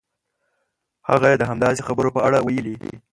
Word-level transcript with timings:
هغه 1.09 1.25
یې 1.31 1.37
د 1.39 1.43
همداسې 1.49 1.81
خبرو 1.87 2.09
په 2.15 2.19
اړه 2.27 2.37
ویلي. 2.41 2.75